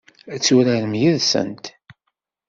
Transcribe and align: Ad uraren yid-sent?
Ad 0.33 0.45
uraren 0.55 0.99
yid-sent? 1.01 1.65